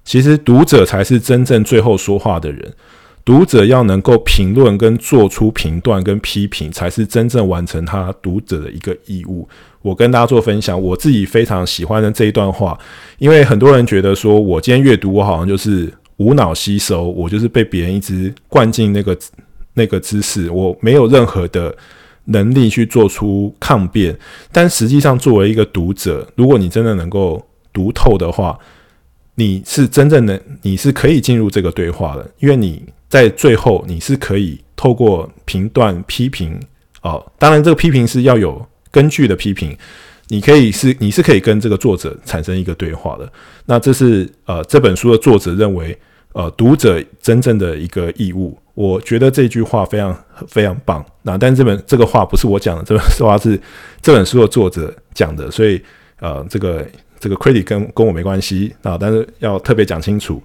[0.04, 2.74] 其实读者才是真正最后说话的人，
[3.24, 9.48] 读者要能够评论跟做出评断跟批评，才是真正完成他读者的一个义务。
[9.84, 12.78] 我跟大家做分享，我自己非常喜欢的这一段话，
[13.20, 19.16] 因为很多人觉得说我今天阅读，我好像就是无脑吸收，我就是被别人一直灌进那个。
[19.80, 21.74] 那个姿势，我没有任何的
[22.26, 24.14] 能力去做出抗辩。
[24.52, 28.60] 但实际上，作为一个读者，如果你真的能够读透的话，
[29.36, 36.60] 你是真正的，你是可以进入这个对话的，因为你在最后，你是可以透过评断、批评
[37.02, 39.76] 哦，当然，这个批评是要有根据的批评。
[40.28, 43.32] 你可以是，你是可以跟这个作者产生一个对话的。
[43.66, 45.98] 那这是呃，这本书的作者认为。
[46.34, 50.18] 呃，读者真正的一个义务，我觉得这句话非常
[50.48, 51.06] 非常棒。
[51.24, 53.60] 那但这本这个话不是我讲的，这本话是
[54.02, 55.82] 这本书的作者讲的，所以
[56.22, 56.88] 呃，这个
[57.20, 60.42] 这个 credit 跟跟我没关系啊，但是要特别讲清楚。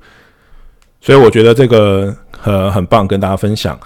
[1.01, 3.79] 所以我觉得这个很很棒，跟大家分享。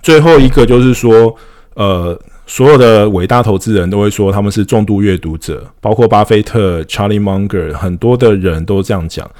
[0.00, 1.36] 最后一个就是说，
[1.74, 9.30] 呃，所有的伟大投资人都会说他们是重度阅读者，包括巴菲特、Charlie Munger，很多的人都这样讲。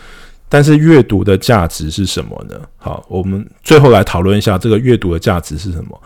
[0.53, 2.61] 但是阅读的价值是什么呢？
[2.76, 6.03] 好，我们最后来讨论一下这个阅读的价值是什么。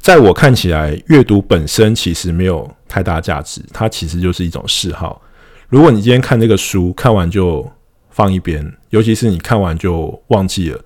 [0.00, 5.20] 在我看起来，阅读本身其实没有太大价值，它其实就是一种嗜好。
[5.68, 7.70] 如果你今天看这个书，看完就
[8.08, 10.80] 放一边，尤其是你看完就忘记了，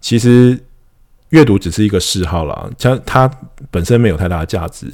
[0.00, 0.56] 其实
[1.30, 3.28] 阅读只是一个嗜好啦，它它
[3.72, 4.86] 本身没有太大的价值。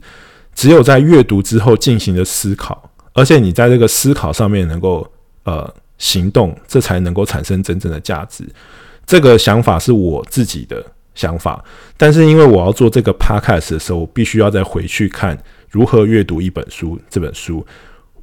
[0.54, 5.06] 只有在阅读之后进行的思考，而且你在这个思考上面能够
[5.44, 8.44] 呃行动，这才能够产生真正的价值。
[9.06, 10.84] 这个想法是我自己的
[11.14, 11.64] 想法，
[11.96, 15.38] 但是因为我要做这个 podcast 的时候，我必须要再回去看
[15.70, 17.64] 如何阅读一本书这本书。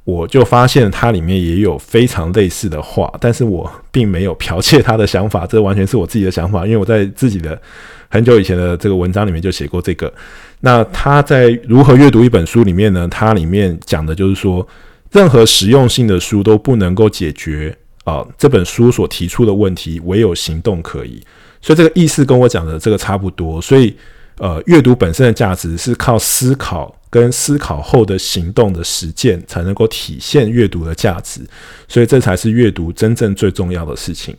[0.04, 7.58] 我就发现它里面也有非常类似的话，但是我并没有剽窃他的想法，这完全是我自己的想法，因为我在自己的
[8.10, 10.12] 很久以前的这个文章里面就写过这个。
[10.60, 13.08] 那他在如何阅读一本书里面呢？
[13.10, 14.66] 它里面讲的就是说，
[15.14, 21.22] 任何实用性的书都不能够解决啊这本书所提出的问题，唯有行动可以。
[21.62, 23.62] 所以这个意思跟我讲的这个差不多。
[23.62, 23.96] 所以
[24.36, 26.94] 呃，阅读本身的价值是靠思考。
[27.14, 31.40] 跟思考后的行动的实践才能够体现阅读的价值，
[31.86, 34.36] 所以这才是阅读真正最重要的事情。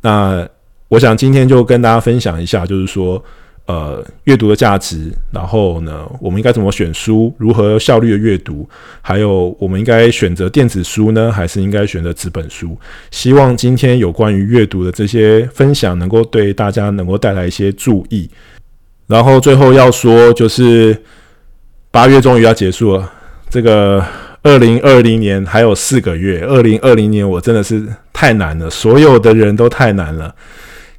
[0.00, 0.48] 那
[0.88, 3.22] 我想今天就跟大家分享一下，就是说，
[3.66, 8.68] 呃，阅读的价值，然后呢，我们应该怎么选书，如何效率的阅读，
[9.00, 12.76] 还有我们应该选择电子书呢，还是应该选择纸本书？
[13.10, 18.28] 希望今天有关于阅读的这些分享，能够对大家能够带来一些注意。
[19.06, 20.96] 然后最后要说就是。
[21.94, 23.12] 八月终于要结束了，
[23.48, 24.04] 这个
[24.42, 26.40] 二零二零年还有四个月。
[26.40, 30.34] 二零二零年我真的是太难了，所有的人都太难了。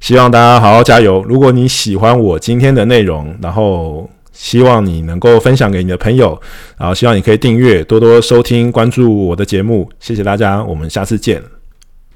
[0.05, 1.25] 希望大家好好加油。
[1.27, 6.39] 如果你喜欢我今天的内容，然后希望你能够分享给你的朋友，
[6.77, 9.89] 然后希望你可以订阅，多多收听，关注我的节目。
[9.99, 11.41] 谢谢大家，我们下次见。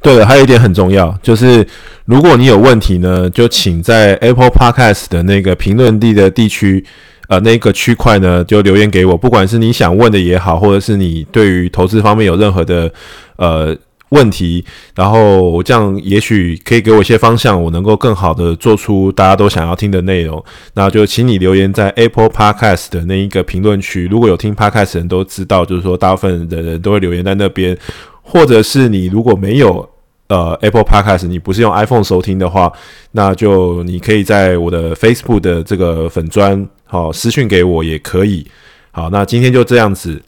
[0.04, 1.66] 对了，还有一点很重要，就是
[2.06, 6.86] 如果你有问题呢，就请在 Apple Podcast 的那个评论地的地区。
[7.28, 12.92] 呃，那个区块呢，就留言给我，不管是你想问的也好，或者是你对于投资方面有任何的
[13.36, 13.76] 呃
[14.10, 14.64] 问题，
[14.96, 20.44] 然后这样也许可以给我一些方向，我能够更好的做出大家都想要听的内容。
[20.74, 24.08] 那就请你留言在 Apple Podcast 的那一个评论区。
[24.12, 27.78] 如果有听 Podcast 的人都知道，就是说大部分的人都会留言在那边，
[28.22, 29.90] 或者是你如果没有。
[30.30, 32.72] 呃，Apple Podcast，你不是用 iPhone 收听的话，
[33.14, 38.46] 那就你可以在我的 Facebook 的这个粉专，好私讯给我也可以。
[38.92, 40.22] 好，那今天就这样子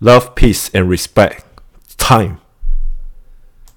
[0.00, 1.40] ，Love, peace and respect.
[1.98, 2.45] Time.